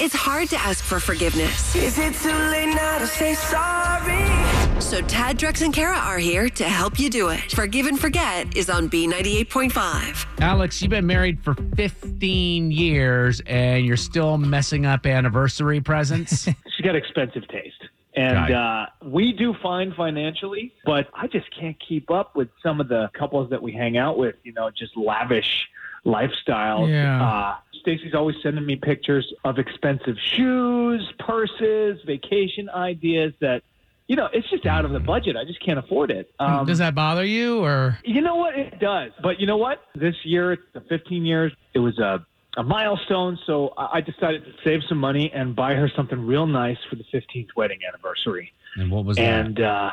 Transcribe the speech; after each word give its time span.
It's 0.00 0.14
hard 0.14 0.48
to 0.50 0.56
ask 0.60 0.84
for 0.84 1.00
forgiveness. 1.00 1.74
Is 1.74 1.98
it 1.98 2.14
too 2.14 2.28
late 2.28 2.72
now 2.72 2.98
to 2.98 3.06
say 3.06 3.34
sorry? 3.34 4.80
So 4.80 5.00
Tad, 5.02 5.40
Drex, 5.40 5.60
and 5.60 5.74
Kara 5.74 5.96
are 5.96 6.18
here 6.18 6.48
to 6.50 6.64
help 6.64 7.00
you 7.00 7.10
do 7.10 7.30
it. 7.30 7.50
Forgive 7.50 7.86
and 7.86 7.98
Forget 7.98 8.56
is 8.56 8.70
on 8.70 8.88
B98.5. 8.88 10.40
Alex, 10.40 10.80
you've 10.80 10.90
been 10.90 11.04
married 11.06 11.42
for 11.42 11.54
15 11.74 12.70
years 12.70 13.42
and 13.46 13.84
you're 13.84 13.96
still 13.96 14.38
messing 14.38 14.86
up 14.86 15.04
anniversary 15.04 15.80
presents. 15.80 16.44
she's 16.76 16.84
got 16.84 16.94
expensive 16.94 17.48
taste. 17.48 17.82
And 18.14 18.54
uh, 18.54 18.86
we 19.04 19.32
do 19.32 19.52
fine 19.60 19.94
financially, 19.96 20.74
but 20.84 21.08
I 21.12 21.26
just 21.26 21.46
can't 21.58 21.76
keep 21.86 22.08
up 22.10 22.36
with 22.36 22.48
some 22.62 22.80
of 22.80 22.86
the 22.86 23.10
couples 23.14 23.50
that 23.50 23.62
we 23.62 23.72
hang 23.72 23.96
out 23.96 24.16
with, 24.16 24.36
you 24.44 24.52
know, 24.52 24.70
just 24.70 24.96
lavish 24.96 25.68
lifestyles. 26.04 26.90
Yeah. 26.90 27.22
Uh, 27.22 27.56
Stacy's 27.88 28.14
always 28.14 28.36
sending 28.42 28.66
me 28.66 28.76
pictures 28.76 29.32
of 29.44 29.58
expensive 29.58 30.16
shoes, 30.36 31.10
purses, 31.18 31.98
vacation 32.06 32.68
ideas 32.68 33.32
that, 33.40 33.62
you 34.08 34.16
know, 34.16 34.28
it's 34.32 34.48
just 34.50 34.66
out 34.66 34.84
of 34.84 34.90
the 34.90 35.00
budget. 35.00 35.36
I 35.36 35.44
just 35.44 35.64
can't 35.64 35.78
afford 35.78 36.10
it. 36.10 36.30
Um, 36.38 36.66
Does 36.66 36.78
that 36.78 36.94
bother 36.94 37.24
you 37.24 37.64
or? 37.64 37.98
you 38.04 38.20
know 38.20 38.36
what? 38.36 38.58
It 38.58 38.78
does. 38.78 39.12
But 39.22 39.40
you 39.40 39.46
know 39.46 39.56
what? 39.56 39.80
This 39.94 40.14
year, 40.24 40.52
it's 40.52 40.62
the 40.74 40.82
15 40.82 41.24
years. 41.24 41.52
It 41.72 41.78
was 41.78 41.98
a, 41.98 42.24
a 42.58 42.62
milestone. 42.62 43.38
So 43.46 43.72
I 43.78 44.02
decided 44.02 44.44
to 44.44 44.52
save 44.64 44.80
some 44.86 44.98
money 44.98 45.30
and 45.34 45.56
buy 45.56 45.74
her 45.74 45.90
something 45.96 46.20
real 46.26 46.46
nice 46.46 46.78
for 46.90 46.96
the 46.96 47.04
15th 47.12 47.48
wedding 47.56 47.78
anniversary. 47.88 48.52
and 48.76 48.90
what 48.90 49.06
was 49.06 49.16
that? 49.16 49.22
And 49.22 49.60
uh, 49.62 49.90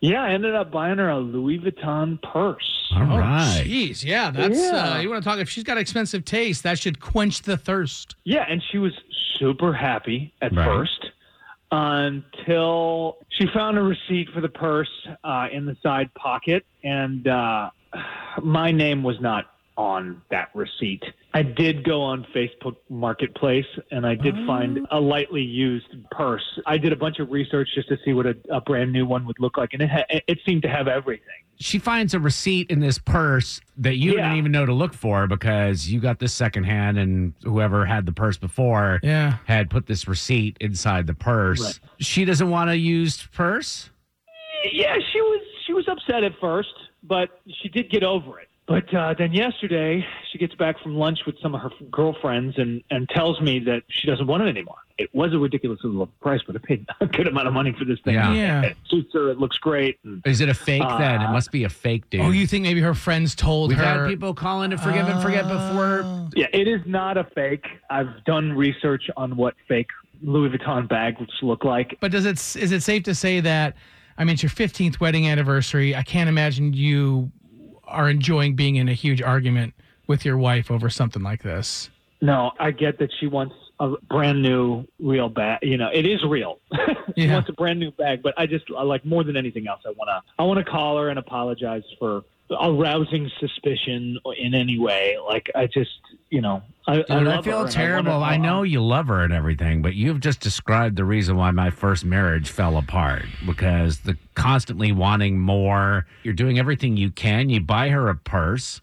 yeah, 0.00 0.22
I 0.22 0.32
ended 0.32 0.54
up 0.54 0.70
buying 0.70 0.98
her 0.98 1.08
a 1.08 1.18
Louis 1.18 1.58
Vuitton 1.58 2.20
purse. 2.20 2.79
That? 2.90 3.00
All 3.10 3.18
right. 3.18 3.62
Jeez, 3.66 4.04
yeah, 4.04 4.30
that's 4.30 4.58
Yeah. 4.58 4.94
uh, 4.94 4.98
you 5.00 5.10
want 5.10 5.22
to 5.22 5.28
talk. 5.28 5.38
If 5.38 5.48
she's 5.48 5.64
got 5.64 5.78
expensive 5.78 6.24
taste, 6.24 6.62
that 6.64 6.78
should 6.78 7.00
quench 7.00 7.42
the 7.42 7.56
thirst. 7.56 8.16
Yeah, 8.24 8.44
and 8.48 8.62
she 8.70 8.78
was 8.78 8.92
super 9.38 9.72
happy 9.72 10.32
at 10.42 10.52
Right. 10.54 10.64
first 10.66 11.10
until 11.72 13.18
she 13.30 13.46
found 13.54 13.78
a 13.78 13.82
receipt 13.82 14.28
for 14.34 14.40
the 14.40 14.48
purse 14.48 14.90
uh, 15.24 15.48
in 15.52 15.66
the 15.66 15.76
side 15.82 16.12
pocket, 16.14 16.64
and 16.84 17.26
uh, 17.28 17.70
my 18.42 18.70
name 18.70 19.02
was 19.02 19.20
not 19.20 19.46
on 19.80 20.20
that 20.30 20.50
receipt. 20.54 21.02
I 21.32 21.42
did 21.42 21.84
go 21.84 22.02
on 22.02 22.26
Facebook 22.36 22.76
Marketplace 22.90 23.64
and 23.90 24.06
I 24.06 24.14
did 24.14 24.34
find 24.46 24.86
oh. 24.90 24.98
a 24.98 25.00
lightly 25.00 25.40
used 25.40 25.86
purse. 26.10 26.44
I 26.66 26.76
did 26.76 26.92
a 26.92 26.96
bunch 26.96 27.18
of 27.18 27.30
research 27.30 27.66
just 27.74 27.88
to 27.88 27.96
see 28.04 28.12
what 28.12 28.26
a, 28.26 28.36
a 28.50 28.60
brand 28.60 28.92
new 28.92 29.06
one 29.06 29.24
would 29.24 29.38
look 29.40 29.56
like, 29.56 29.70
and 29.72 29.80
it, 29.80 29.88
ha- 29.88 30.04
it 30.28 30.38
seemed 30.46 30.60
to 30.62 30.68
have 30.68 30.86
everything. 30.86 31.24
She 31.60 31.78
finds 31.78 32.12
a 32.12 32.20
receipt 32.20 32.70
in 32.70 32.80
this 32.80 32.98
purse 32.98 33.62
that 33.78 33.96
you 33.96 34.12
Yeah. 34.16 34.24
didn't 34.24 34.36
even 34.36 34.52
know 34.52 34.66
to 34.66 34.74
look 34.74 34.92
for 34.92 35.26
because 35.26 35.88
you 35.88 35.98
got 35.98 36.18
this 36.18 36.34
secondhand 36.34 36.98
and 36.98 37.32
whoever 37.42 37.86
had 37.86 38.04
the 38.04 38.12
purse 38.12 38.36
before 38.36 39.00
Yeah. 39.02 39.38
had 39.46 39.70
put 39.70 39.86
this 39.86 40.06
receipt 40.06 40.58
inside 40.60 41.06
the 41.06 41.14
purse. 41.14 41.62
Right. 41.62 41.80
She 42.00 42.26
doesn't 42.26 42.50
want 42.50 42.68
a 42.68 42.76
used 42.76 43.32
purse? 43.32 43.88
Yeah, 44.72 44.96
she 45.10 45.20
was 45.22 45.40
she 45.66 45.72
was 45.72 45.88
upset 45.88 46.22
at 46.22 46.32
first, 46.38 46.74
but 47.02 47.40
she 47.62 47.70
did 47.70 47.90
get 47.90 48.02
over 48.02 48.40
it. 48.40 48.49
But 48.70 48.94
uh, 48.94 49.14
then 49.18 49.32
yesterday, 49.32 50.06
she 50.30 50.38
gets 50.38 50.54
back 50.54 50.80
from 50.80 50.94
lunch 50.94 51.18
with 51.26 51.34
some 51.42 51.56
of 51.56 51.60
her 51.60 51.70
girlfriends 51.90 52.56
and 52.56 52.82
and 52.90 53.08
tells 53.08 53.40
me 53.40 53.58
that 53.60 53.82
she 53.88 54.06
doesn't 54.06 54.28
want 54.28 54.44
it 54.44 54.48
anymore. 54.48 54.76
It 54.96 55.12
was 55.12 55.32
a 55.34 55.38
ridiculously 55.38 55.90
low 55.90 56.06
price, 56.20 56.40
but 56.46 56.54
I 56.54 56.60
paid 56.60 56.86
a 57.00 57.06
good 57.06 57.26
amount 57.26 57.48
of 57.48 57.52
money 57.54 57.74
for 57.76 57.84
this 57.84 57.98
thing. 58.04 58.14
Yeah. 58.14 58.32
Yeah. 58.32 58.62
It 58.62 58.76
suits 58.88 59.12
her. 59.14 59.30
It 59.30 59.38
looks 59.38 59.58
great. 59.58 59.98
And 60.04 60.22
Is 60.24 60.40
it 60.40 60.48
a 60.48 60.54
fake 60.54 60.82
then? 60.98 61.20
It 61.20 61.24
Uh, 61.24 61.32
must 61.32 61.50
be 61.50 61.64
a 61.64 61.68
fake, 61.68 62.08
dude. 62.10 62.20
Oh, 62.20 62.30
you 62.30 62.46
think 62.46 62.62
maybe 62.62 62.80
her 62.80 62.94
friends 62.94 63.34
told 63.34 63.72
her? 63.72 63.76
We've 63.76 63.84
had 63.84 64.06
people 64.08 64.34
calling 64.34 64.70
to 64.70 64.78
forgive 64.78 65.08
and 65.08 65.20
forget 65.20 65.48
before. 65.48 66.02
Oh. 66.04 66.28
yeah, 66.36 66.46
it 66.52 66.68
is 66.68 66.80
not 66.86 67.16
a 67.16 67.24
fake. 67.34 67.64
I've 67.90 68.22
done 68.24 68.52
research 68.52 69.02
on 69.16 69.36
what 69.36 69.54
fake 69.66 69.88
Louis 70.22 70.50
Vuitton 70.50 70.86
bags 70.88 71.18
look 71.42 71.64
like. 71.64 71.96
But 72.00 72.12
does 72.12 72.24
it 72.26 72.34
is 72.62 72.70
it 72.70 72.82
safe 72.84 73.02
to 73.04 73.14
say 73.16 73.40
that? 73.40 73.74
I 74.18 74.24
mean, 74.24 74.34
it's 74.34 74.42
your 74.42 74.50
15th 74.50 75.00
wedding 75.00 75.26
anniversary. 75.26 75.96
I 75.96 76.02
can't 76.02 76.28
imagine 76.28 76.74
you 76.74 77.32
are 77.90 78.08
enjoying 78.08 78.54
being 78.56 78.76
in 78.76 78.88
a 78.88 78.94
huge 78.94 79.20
argument 79.22 79.74
with 80.06 80.24
your 80.24 80.38
wife 80.38 80.70
over 80.70 80.88
something 80.90 81.22
like 81.22 81.42
this. 81.42 81.90
No, 82.20 82.52
I 82.58 82.70
get 82.70 82.98
that 82.98 83.10
she 83.18 83.26
wants 83.26 83.54
a 83.78 83.94
brand 84.08 84.42
new 84.42 84.84
real 84.98 85.28
bag. 85.30 85.60
You 85.62 85.78
know, 85.78 85.88
it 85.92 86.04
is 86.04 86.22
real. 86.24 86.58
she 87.16 87.24
Yeah. 87.24 87.34
wants 87.34 87.48
a 87.48 87.52
brand 87.52 87.80
new 87.80 87.90
bag, 87.92 88.22
but 88.22 88.34
I 88.36 88.46
just 88.46 88.68
like 88.68 89.04
more 89.06 89.24
than 89.24 89.36
anything 89.36 89.66
else. 89.68 89.80
I 89.86 89.92
wanna 89.96 90.22
I 90.38 90.42
wanna 90.42 90.64
call 90.64 90.98
her 90.98 91.08
and 91.08 91.18
apologize 91.18 91.82
for 91.98 92.22
arousing 92.60 93.30
suspicion 93.38 94.18
in 94.38 94.54
any 94.54 94.78
way. 94.78 95.16
Like 95.24 95.50
I 95.54 95.66
just 95.66 95.90
you 96.30 96.40
know 96.40 96.62
I, 96.86 96.96
Dude, 96.96 97.10
I, 97.10 97.38
I, 97.38 97.42
feel 97.42 97.68
terrible. 97.68 98.12
wanna- 98.12 98.24
I, 98.24 98.36
know 98.36 98.62
you 98.62 98.82
love 98.82 99.08
her 99.08 99.22
and 99.22 99.32
everything, 99.32 99.82
but 99.82 99.94
you've 99.94 100.20
just 100.20 100.40
described 100.40 100.96
the 100.96 101.04
reason 101.04 101.36
why 101.36 101.50
my 101.50 101.70
first 101.70 102.04
marriage 102.04 102.50
fell 102.50 102.76
apart 102.76 103.24
because 103.46 104.00
the 104.00 104.16
constantly 104.34 104.90
wanting 104.92 105.38
more. 105.38 106.06
You're 106.22 106.34
doing 106.34 106.58
everything 106.58 106.96
you 106.96 107.10
can. 107.10 107.48
You 107.50 107.60
buy 107.60 107.90
her 107.90 108.08
a 108.08 108.16
purse. 108.16 108.80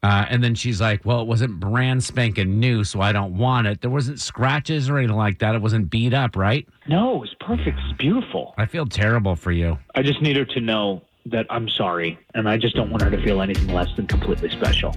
Uh, 0.00 0.24
and 0.28 0.44
then 0.44 0.54
she's 0.54 0.80
like, 0.80 1.04
"Well, 1.04 1.20
it 1.22 1.26
wasn't 1.26 1.58
brand 1.58 2.04
spanking 2.04 2.60
new, 2.60 2.84
so 2.84 3.00
I 3.00 3.10
don't 3.10 3.36
want 3.36 3.66
it. 3.66 3.80
There 3.80 3.90
wasn't 3.90 4.20
scratches 4.20 4.88
or 4.88 4.96
anything 4.96 5.16
like 5.16 5.40
that. 5.40 5.56
It 5.56 5.60
wasn't 5.60 5.90
beat 5.90 6.14
up, 6.14 6.36
right? 6.36 6.68
No, 6.86 7.24
it's 7.24 7.34
perfect. 7.40 7.76
It's 7.84 7.98
beautiful. 7.98 8.54
I 8.56 8.66
feel 8.66 8.86
terrible 8.86 9.34
for 9.34 9.50
you. 9.50 9.76
I 9.96 10.02
just 10.02 10.22
need 10.22 10.36
her 10.36 10.44
to 10.44 10.60
know 10.60 11.02
that 11.30 11.46
I'm 11.50 11.68
sorry, 11.68 12.18
and 12.34 12.48
I 12.48 12.56
just 12.56 12.74
don't 12.74 12.90
want 12.90 13.02
her 13.02 13.10
to 13.10 13.22
feel 13.22 13.40
anything 13.40 13.68
less 13.68 13.88
than 13.96 14.06
completely 14.06 14.50
special. 14.50 14.94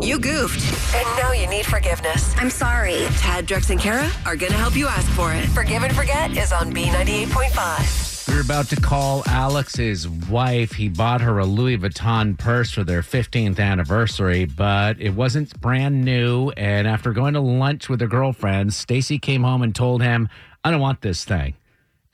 You 0.00 0.18
goofed. 0.18 0.94
And 0.94 1.06
now 1.18 1.32
you 1.32 1.46
need 1.48 1.66
forgiveness. 1.66 2.34
I'm 2.36 2.50
sorry. 2.50 3.06
Tad, 3.18 3.46
Drex, 3.46 3.70
and 3.70 3.80
Kara 3.80 4.10
are 4.26 4.36
going 4.36 4.52
to 4.52 4.58
help 4.58 4.76
you 4.76 4.86
ask 4.86 5.10
for 5.12 5.32
it. 5.32 5.46
Forgive 5.46 5.82
and 5.82 5.94
Forget 5.94 6.36
is 6.36 6.52
on 6.52 6.72
B98.5. 6.72 8.28
We 8.28 8.38
are 8.38 8.40
about 8.40 8.68
to 8.70 8.76
call 8.76 9.22
Alex's 9.26 10.08
wife. 10.08 10.72
He 10.72 10.88
bought 10.88 11.20
her 11.20 11.38
a 11.38 11.44
Louis 11.44 11.76
Vuitton 11.78 12.38
purse 12.38 12.70
for 12.70 12.82
their 12.82 13.02
15th 13.02 13.60
anniversary, 13.60 14.46
but 14.46 15.00
it 15.00 15.10
wasn't 15.10 15.60
brand 15.60 16.04
new. 16.04 16.50
And 16.56 16.88
after 16.88 17.12
going 17.12 17.34
to 17.34 17.40
lunch 17.40 17.88
with 17.88 18.00
her 18.00 18.06
girlfriends, 18.06 18.76
Stacy 18.76 19.18
came 19.18 19.42
home 19.42 19.62
and 19.62 19.74
told 19.74 20.02
him, 20.02 20.28
I 20.64 20.70
don't 20.70 20.80
want 20.80 21.02
this 21.02 21.24
thing. 21.24 21.54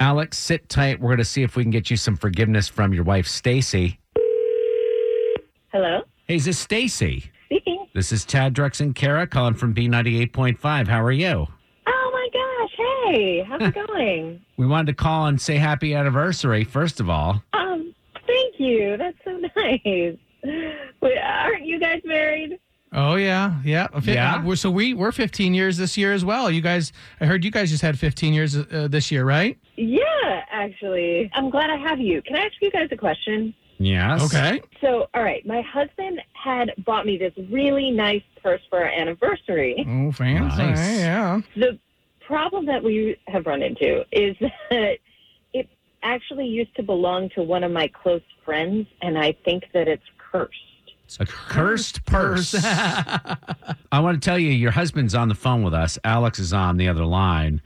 Alex, 0.01 0.39
sit 0.39 0.69
tight. 0.69 0.99
We're 0.99 1.11
going 1.11 1.19
to 1.19 1.25
see 1.25 1.43
if 1.43 1.57
we 1.57 1.63
can 1.63 1.71
get 1.71 1.91
you 1.91 1.97
some 1.97 2.17
forgiveness 2.17 2.69
from 2.69 2.95
your 2.95 3.05
wife, 3.05 3.27
Stacy. 3.27 3.99
Hello, 5.73 6.01
Hey, 6.27 6.37
is 6.37 6.45
this 6.47 6.59
Stacy? 6.59 7.31
speaking. 7.47 7.87
This 7.95 8.13
is 8.13 8.25
Tad 8.25 8.55
Drex 8.55 8.81
and 8.81 8.95
Kara 8.95 9.27
calling 9.27 9.55
from 9.55 9.75
B98.5. 9.75 10.87
How 10.89 11.03
are 11.03 11.11
you? 11.13 11.47
Oh 11.87 12.11
my 12.13 12.29
gosh, 12.33 12.71
hey, 13.15 13.43
how's 13.49 13.61
it 13.63 13.75
going? 13.89 14.41
We 14.57 14.67
wanted 14.67 14.87
to 14.87 14.95
call 14.95 15.27
and 15.27 15.41
say 15.41 15.57
happy 15.57 15.95
anniversary, 15.95 16.63
first 16.65 17.01
of 17.01 17.11
all. 17.11 17.43
um, 17.53 17.93
thank 18.27 18.55
you. 18.59 18.97
That's 18.97 19.17
so 19.25 19.33
nice. 19.57 20.17
Wait, 21.03 21.19
aren't 21.19 21.67
you 21.67 21.79
guys 21.81 22.01
married? 22.05 22.60
Oh 22.93 23.15
yeah, 23.15 23.55
yeah. 23.65 23.87
Yeah? 24.03 24.35
uh, 24.37 24.43
we're- 24.43 24.57
so 24.57 24.71
we 24.71 24.95
we're 24.95 25.13
15 25.13 25.55
years 25.55 25.77
this 25.77 25.97
year 25.97 26.13
as 26.13 26.25
well. 26.25 26.51
You 26.51 26.61
guys, 26.61 26.93
I 27.21 27.27
heard 27.27 27.45
you 27.45 27.51
guys 27.51 27.71
just 27.71 27.83
had 27.83 27.99
15 27.99 28.35
years 28.35 28.57
uh, 28.57 28.89
this 28.91 29.11
year, 29.13 29.25
right? 29.25 29.57
Yeah, 29.77 30.43
actually. 30.51 31.31
I'm 31.35 31.51
glad 31.51 31.71
I 31.71 31.77
have 31.77 32.01
you. 32.01 32.21
Can 32.23 32.37
I 32.37 32.41
ask 32.47 32.55
you 32.61 32.71
guys 32.71 32.89
a 32.91 32.97
question? 32.97 33.55
Yes. 33.79 34.23
Okay. 34.25 34.61
So, 34.81 35.07
all 35.15 35.23
right, 35.23 35.47
my 35.47 35.63
husband 35.63 36.21
had 36.35 36.73
bought 36.85 37.07
me 37.07 37.17
this 37.17 37.33
really 37.51 37.91
nice 37.91 38.23
purse 38.43 38.61
for 38.69 38.79
our 38.81 38.91
anniversary. 38.91 39.77
Oh, 39.89 40.13
fancy. 40.13 40.59
Nice. 40.63 40.99
Yeah. 40.99 41.41
The 41.57 41.79
problem 42.27 42.67
that 42.67 42.83
we 42.85 43.17
have 43.29 43.47
run 43.47 43.63
into 43.63 44.05
is 44.13 44.37
that 44.71 44.97
it 45.55 45.69
actually 46.03 46.47
used 46.47 46.75
to 46.77 46.83
belong 46.83 47.31
to 47.37 47.43
one 47.43 47.65
of 47.65 47.71
my 47.73 47.89
close 47.89 48.21
friends, 48.45 48.87
and 49.01 49.17
I 49.19 49.33
think 49.45 49.65
that 49.75 49.89
it's 49.89 50.03
cursed. 50.31 50.55
A 51.19 51.27
cursed 51.27 52.05
purse. 52.07 52.55
I 52.65 53.37
want 54.01 54.21
to 54.23 54.25
tell 54.25 54.39
you, 54.39 54.51
your 54.51 54.71
husband's 54.71 55.15
on 55.15 55.29
the 55.29 55.35
phone 55.35 55.63
with 55.63 55.75
us. 55.75 55.99
Alex 56.05 56.39
is 56.39 56.53
on 56.53 56.77
the 56.77 56.89
other 56.89 57.05
line. 57.05 57.61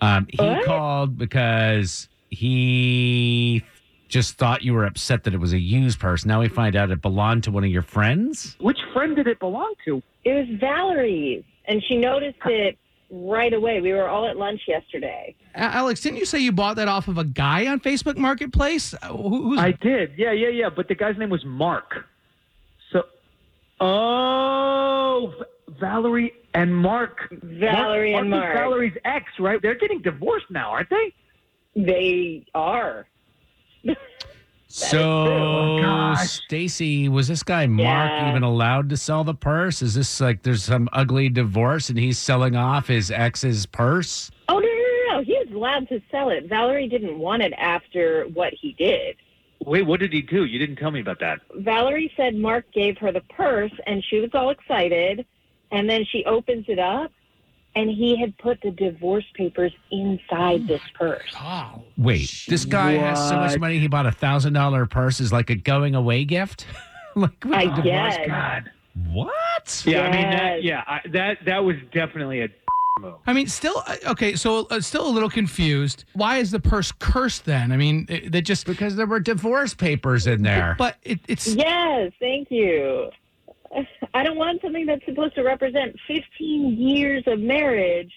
Um, 0.00 0.26
he 0.28 0.36
What? 0.44 0.64
called 0.64 1.16
because 1.16 2.08
he 2.30 3.62
just 4.08 4.36
thought 4.36 4.62
you 4.62 4.74
were 4.74 4.84
upset 4.84 5.24
that 5.24 5.32
it 5.32 5.38
was 5.40 5.52
a 5.52 5.58
used 5.58 5.98
purse. 6.00 6.24
Now 6.26 6.40
we 6.40 6.48
find 6.48 6.76
out 6.76 6.90
it 6.90 7.00
belonged 7.00 7.44
to 7.44 7.50
one 7.50 7.64
of 7.64 7.70
your 7.70 7.82
friends. 7.82 8.56
Which 8.60 8.78
friend 8.92 9.16
did 9.16 9.26
it 9.26 9.38
belong 9.38 9.72
to? 9.86 10.02
It 10.24 10.32
was 10.34 10.58
Valerie's, 10.60 11.44
and 11.66 11.82
she 11.88 11.96
noticed 11.96 12.38
it 12.44 12.76
right 13.10 13.52
away. 13.52 13.80
We 13.80 13.92
were 13.92 14.08
all 14.08 14.26
at 14.26 14.36
lunch 14.36 14.62
yesterday. 14.66 15.34
Alex, 15.54 16.00
didn't 16.00 16.18
you 16.18 16.24
say 16.26 16.38
you 16.40 16.52
bought 16.52 16.76
that 16.76 16.88
off 16.88 17.08
of 17.08 17.16
a 17.18 17.24
guy 17.24 17.66
on 17.66 17.80
Facebook 17.80 18.16
Marketplace? 18.16 18.94
Who's, 19.08 19.58
I 19.58 19.72
did. 19.72 20.12
Yeah, 20.16 20.32
yeah, 20.32 20.48
yeah. 20.48 20.68
But 20.68 20.88
the 20.88 20.94
guy's 20.94 21.16
name 21.16 21.30
was 21.30 21.44
Mark. 21.44 22.06
So, 23.82 23.88
oh, 23.88 25.34
Valerie 25.80 26.32
and 26.54 26.74
Mark. 26.74 27.28
Valerie 27.42 28.14
and 28.14 28.30
Mark. 28.30 28.44
is 28.44 28.54
Mark. 28.54 28.56
Valerie's 28.64 28.96
ex, 29.04 29.24
right? 29.40 29.60
They're 29.60 29.74
getting 29.74 30.00
divorced 30.02 30.46
now, 30.50 30.70
aren't 30.70 30.90
they? 30.90 31.12
They 31.74 32.46
are. 32.54 33.06
So, 34.68 35.26
Oh. 36.14 36.14
Stacy, 36.24 37.08
was 37.08 37.26
this 37.28 37.42
guy 37.42 37.66
Mark 37.66 38.10
Yeah. 38.10 38.30
even 38.30 38.42
allowed 38.42 38.88
to 38.90 38.96
sell 38.96 39.24
the 39.24 39.34
purse? 39.34 39.82
Is 39.82 39.94
this 39.94 40.20
like 40.20 40.42
there's 40.42 40.62
some 40.62 40.88
ugly 40.92 41.28
divorce 41.28 41.88
and 41.90 41.98
he's 41.98 42.18
selling 42.18 42.54
off 42.54 42.86
his 42.86 43.10
ex's 43.10 43.66
purse? 43.66 44.30
Oh 44.48 44.58
no, 44.58 44.60
no, 44.60 44.68
no, 44.68 45.16
no! 45.18 45.24
He 45.24 45.32
was 45.44 45.48
allowed 45.54 45.88
to 45.88 46.00
sell 46.10 46.28
it. 46.28 46.48
Valerie 46.48 46.88
didn't 46.88 47.18
want 47.18 47.42
it 47.42 47.52
after 47.54 48.24
what 48.34 48.52
he 48.52 48.72
did. 48.74 49.16
Wait, 49.66 49.82
what 49.82 50.00
did 50.00 50.12
he 50.12 50.22
do? 50.22 50.44
You 50.44 50.58
didn't 50.58 50.76
tell 50.76 50.90
me 50.90 51.00
about 51.00 51.20
that. 51.20 51.40
Valerie 51.54 52.12
said 52.16 52.34
Mark 52.34 52.64
gave 52.72 52.98
her 52.98 53.12
the 53.12 53.20
purse, 53.22 53.72
and 53.86 54.04
she 54.04 54.20
was 54.20 54.30
all 54.34 54.50
excited. 54.50 55.24
And 55.70 55.88
then 55.88 56.04
she 56.10 56.24
opens 56.26 56.66
it 56.68 56.78
up, 56.78 57.10
and 57.74 57.88
he 57.88 58.18
had 58.18 58.36
put 58.38 58.60
the 58.60 58.70
divorce 58.70 59.24
papers 59.34 59.72
inside 59.90 60.66
this 60.66 60.82
purse. 60.94 61.34
Oh, 61.40 61.82
Wait, 61.96 62.44
this 62.48 62.64
guy 62.64 62.92
has 62.92 63.28
so 63.28 63.36
much 63.36 63.58
money 63.58 63.78
he 63.78 63.88
bought 63.88 64.06
a 64.06 64.12
thousand 64.12 64.52
dollar 64.52 64.84
purse 64.86 65.20
is 65.20 65.32
like 65.32 65.48
a 65.50 65.54
going 65.54 65.94
away 65.94 66.24
gift? 66.24 66.66
like 67.14 67.44
with 67.44 67.54
I 67.54 67.64
divorce 67.64 67.84
guess. 67.84 68.18
Oh 68.20 68.26
God. 68.26 68.70
What? 69.10 69.82
Yeah, 69.86 70.02
I 70.02 70.12
mean 70.12 70.30
that. 70.30 70.62
Yeah, 70.62 70.82
I, 70.86 71.00
that 71.12 71.38
that 71.46 71.64
was 71.64 71.76
definitely 71.92 72.42
a 72.42 72.48
move. 73.02 73.14
I 73.26 73.32
mean, 73.32 73.46
still 73.46 73.82
uh, 73.86 73.96
okay. 74.08 74.34
So 74.36 74.66
uh, 74.70 74.80
still 74.80 75.06
a 75.06 75.10
little 75.10 75.30
confused. 75.30 76.04
Why 76.14 76.38
is 76.38 76.50
the 76.50 76.60
purse 76.60 76.92
cursed 76.92 77.44
then? 77.44 77.72
I 77.72 77.76
mean, 77.76 78.06
it, 78.08 78.32
that 78.32 78.42
just. 78.42 78.66
Because 78.66 78.96
there 78.96 79.06
were 79.06 79.20
divorce 79.20 79.74
papers 79.74 80.26
in 80.26 80.42
there. 80.42 80.76
But 80.78 80.96
it, 81.02 81.20
it's 81.28 81.46
Yes, 81.46 82.12
thank 82.20 82.50
you. 82.50 83.10
I 84.14 84.22
don't 84.22 84.36
want 84.36 84.60
something 84.62 84.86
that's 84.86 85.04
supposed 85.04 85.34
to 85.34 85.42
represent 85.42 85.96
15 86.06 86.76
years 86.78 87.24
of 87.26 87.40
marriage, 87.40 88.12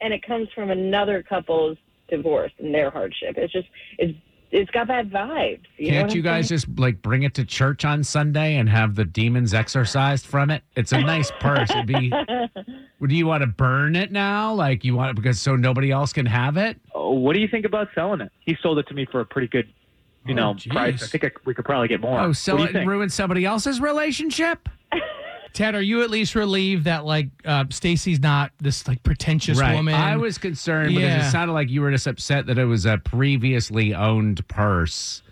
and 0.00 0.12
it 0.12 0.26
comes 0.26 0.48
from 0.54 0.70
another 0.70 1.22
couple's 1.22 1.78
divorce 2.08 2.52
and 2.58 2.74
their 2.74 2.90
hardship. 2.90 3.34
It's 3.36 3.52
just 3.52 3.68
it's 3.98 4.16
it's 4.52 4.70
got 4.70 4.86
bad 4.86 5.10
vibes. 5.10 5.62
You 5.78 5.88
Can't 5.88 6.08
what 6.08 6.14
you 6.14 6.20
I'm 6.20 6.24
guys 6.24 6.48
saying? 6.48 6.60
just 6.60 6.78
like 6.78 7.02
bring 7.02 7.22
it 7.24 7.34
to 7.34 7.44
church 7.44 7.84
on 7.84 8.04
Sunday 8.04 8.56
and 8.56 8.68
have 8.68 8.94
the 8.94 9.04
demons 9.04 9.54
exorcised 9.54 10.26
from 10.26 10.50
it? 10.50 10.62
It's 10.76 10.92
a 10.92 11.00
nice 11.00 11.32
purse. 11.40 11.70
It'd 11.70 11.86
be. 11.86 12.10
Do 13.06 13.14
you 13.16 13.26
want 13.26 13.40
to 13.42 13.46
burn 13.48 13.96
it 13.96 14.12
now? 14.12 14.52
Like 14.54 14.84
you 14.84 14.94
want 14.94 15.10
it 15.10 15.16
because 15.16 15.40
so 15.40 15.56
nobody 15.56 15.90
else 15.90 16.12
can 16.12 16.26
have 16.26 16.56
it? 16.56 16.78
Oh, 16.94 17.12
what 17.14 17.34
do 17.34 17.40
you 17.40 17.48
think 17.48 17.64
about 17.66 17.88
selling 17.94 18.20
it? 18.20 18.30
He 18.40 18.56
sold 18.62 18.78
it 18.78 18.86
to 18.88 18.94
me 18.94 19.06
for 19.10 19.20
a 19.20 19.24
pretty 19.26 19.48
good, 19.48 19.66
you 20.24 20.34
Oh, 20.34 20.36
know, 20.36 20.54
geez. 20.54 20.72
price. 20.72 21.02
I 21.02 21.06
think 21.08 21.24
I, 21.24 21.30
we 21.44 21.52
could 21.54 21.64
probably 21.64 21.88
get 21.88 22.00
more. 22.00 22.20
Oh, 22.20 22.28
What 22.28 22.36
sell 22.36 22.62
it 22.62 22.76
and 22.76 22.88
ruin 22.88 23.08
somebody 23.10 23.44
else's 23.44 23.80
relationship? 23.80 24.68
Ted. 25.52 25.74
Are 25.74 25.82
you 25.82 26.02
at 26.02 26.10
least 26.10 26.34
relieved 26.34 26.84
that 26.84 27.04
like 27.04 27.28
uh, 27.44 27.64
Stacy's 27.70 28.20
not 28.20 28.52
this 28.58 28.86
like 28.88 29.02
pretentious 29.02 29.58
woman? 29.60 29.94
I 29.94 30.16
was 30.16 30.38
concerned, 30.38 30.94
because 30.94 31.26
it 31.26 31.30
sounded 31.30 31.52
like 31.52 31.68
you 31.70 31.80
were 31.82 31.90
just 31.90 32.06
upset 32.06 32.46
that 32.46 32.58
it 32.58 32.64
was 32.64 32.86
a 32.86 32.98
previously 32.98 33.94
owned 33.94 34.46
purse. 34.48 35.22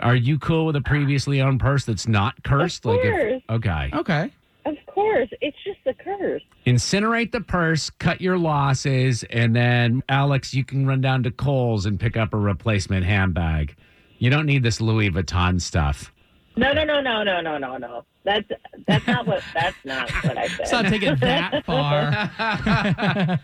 Are 0.00 0.14
you 0.14 0.38
cool 0.38 0.66
with 0.66 0.76
a 0.76 0.82
previously 0.82 1.40
owned 1.40 1.60
purse 1.60 1.84
that's 1.84 2.06
not 2.06 2.42
cursed? 2.44 2.84
Of 2.84 2.92
like, 2.92 3.02
course. 3.02 3.42
okay, 3.50 3.90
Okay. 3.94 4.30
Of 4.66 4.74
course, 4.86 5.28
it's 5.40 5.56
just 5.64 5.78
the 5.84 5.94
curse. 5.94 6.42
incinerate 6.66 7.30
the 7.30 7.40
purse, 7.40 7.88
cut 7.88 8.20
your 8.20 8.36
losses, 8.36 9.24
and 9.30 9.54
then 9.54 10.02
Alex, 10.08 10.52
you 10.52 10.64
can 10.64 10.88
run 10.88 11.00
down 11.00 11.22
to 11.22 11.30
Kohl's 11.30 11.86
and 11.86 12.00
pick 12.00 12.16
up 12.16 12.34
a 12.34 12.36
replacement 12.36 13.06
handbag. 13.06 13.76
You 14.18 14.28
don't 14.28 14.44
need 14.44 14.64
this 14.64 14.80
Louis 14.80 15.10
Vuitton 15.10 15.60
stuff. 15.60 16.12
No, 16.58 16.72
no, 16.72 16.84
no, 16.84 17.00
no, 17.02 17.22
no, 17.22 17.40
no, 17.42 17.58
no, 17.58 17.76
no. 17.76 18.04
That's 18.24 18.48
that's 18.88 19.06
not 19.06 19.26
what 19.26 19.42
that's 19.54 19.76
not 19.84 20.10
what 20.24 20.38
I 20.38 20.48
said. 20.48 20.58
Let's 20.58 20.72
not 20.72 20.86
take 20.86 21.02
it 21.02 21.20
that 21.20 21.64
far. 21.66 22.10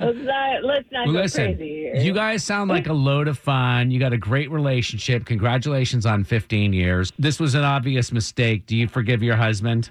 let's 0.00 0.18
not 0.18 0.64
let's 0.64 0.90
not 0.90 1.06
Well, 1.06 1.14
go 1.14 1.20
listen, 1.20 1.44
crazy 1.56 1.68
here. 1.68 1.94
you 1.96 2.12
guys 2.14 2.42
sound 2.42 2.70
like 2.70 2.86
a 2.88 2.92
load 2.92 3.28
of 3.28 3.38
fun. 3.38 3.90
You 3.90 4.00
got 4.00 4.12
a 4.12 4.18
great 4.18 4.50
relationship. 4.50 5.24
Congratulations 5.26 6.06
on 6.06 6.24
15 6.24 6.72
years. 6.72 7.12
This 7.18 7.38
was 7.38 7.54
an 7.54 7.64
obvious 7.64 8.12
mistake. 8.12 8.66
Do 8.66 8.76
you 8.76 8.88
forgive 8.88 9.22
your 9.22 9.36
husband? 9.36 9.90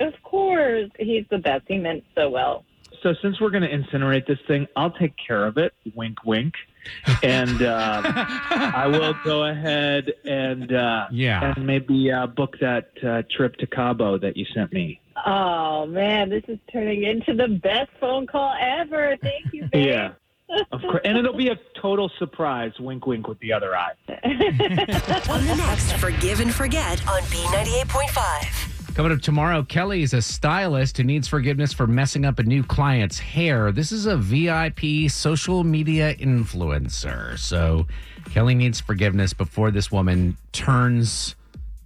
of 0.00 0.14
course, 0.22 0.88
he's 0.98 1.24
the 1.30 1.38
best. 1.38 1.64
He 1.66 1.76
meant 1.76 2.04
so 2.14 2.28
well. 2.30 2.64
So 3.02 3.14
since 3.22 3.40
we're 3.40 3.50
going 3.50 3.62
to 3.62 3.70
incinerate 3.70 4.26
this 4.26 4.38
thing, 4.46 4.66
I'll 4.76 4.90
take 4.90 5.14
care 5.24 5.46
of 5.46 5.56
it. 5.58 5.72
Wink, 5.94 6.24
wink. 6.24 6.54
And 7.22 7.62
uh, 7.62 8.02
I 8.04 8.86
will 8.86 9.14
go 9.24 9.44
ahead 9.44 10.12
and 10.24 10.72
uh, 10.72 11.06
Yeah. 11.10 11.52
and 11.56 11.66
maybe 11.66 12.10
uh, 12.10 12.26
book 12.26 12.56
that 12.60 12.90
uh, 13.06 13.22
trip 13.36 13.56
to 13.56 13.66
Cabo 13.66 14.18
that 14.18 14.36
you 14.36 14.46
sent 14.54 14.72
me. 14.72 15.00
Oh 15.26 15.84
man, 15.86 16.30
this 16.30 16.44
is 16.48 16.58
turning 16.72 17.02
into 17.04 17.34
the 17.34 17.48
best 17.48 17.90
phone 18.00 18.26
call 18.26 18.54
ever. 18.60 19.16
Thank 19.20 19.52
you, 19.52 19.68
babe. 19.72 19.86
Yeah. 19.86 20.12
Of 20.72 20.80
course, 20.80 21.02
and 21.04 21.18
it'll 21.18 21.36
be 21.36 21.48
a 21.48 21.58
total 21.78 22.10
surprise. 22.18 22.72
Wink, 22.80 23.06
wink 23.06 23.28
with 23.28 23.38
the 23.40 23.52
other 23.52 23.76
eye. 23.76 23.92
On 25.28 25.46
the 25.46 25.54
next 25.58 25.92
Forgive 25.94 26.40
and 26.40 26.54
Forget 26.54 27.06
on 27.06 27.20
B98.5. 27.22 28.67
Coming 28.98 29.12
up 29.12 29.20
tomorrow, 29.20 29.62
Kelly 29.62 30.02
is 30.02 30.12
a 30.12 30.20
stylist 30.20 30.96
who 30.96 31.04
needs 31.04 31.28
forgiveness 31.28 31.72
for 31.72 31.86
messing 31.86 32.24
up 32.24 32.40
a 32.40 32.42
new 32.42 32.64
client's 32.64 33.16
hair. 33.16 33.70
This 33.70 33.92
is 33.92 34.06
a 34.06 34.16
VIP 34.16 35.08
social 35.08 35.62
media 35.62 36.16
influencer. 36.16 37.38
So 37.38 37.86
Kelly 38.32 38.56
needs 38.56 38.80
forgiveness 38.80 39.32
before 39.32 39.70
this 39.70 39.92
woman 39.92 40.36
turns 40.50 41.36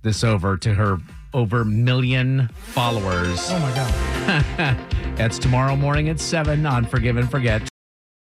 this 0.01 0.25
over 0.25 0.57
to 0.57 0.73
her 0.73 1.01
over 1.35 1.67
million 1.67 2.49
followers. 2.55 3.51
oh 3.51 3.59
my 3.59 3.75
god. 3.75 4.79
That's 5.19 5.39
tomorrow 5.39 5.77
morning 5.77 6.09
at 6.09 6.19
7 6.19 6.65
on 6.65 6.87
Forgive 6.87 7.19
and 7.19 7.31
Forget. 7.31 7.69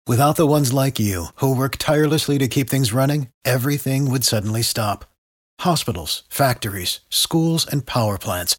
Without 0.07 0.37
the 0.37 0.47
ones 0.47 0.75
like 0.75 1.01
you, 1.01 1.29
who 1.37 1.57
work 1.57 1.79
tirelessly 1.79 2.37
to 2.37 2.49
keep 2.49 2.69
things 2.69 2.93
running, 2.93 3.29
everything 3.47 4.11
would 4.11 4.25
suddenly 4.25 4.61
stop. 4.61 5.07
Hospitals, 5.61 6.25
factories, 6.29 7.01
schools, 7.09 7.67
and 7.67 7.87
power 7.87 8.19
plants, 8.19 8.59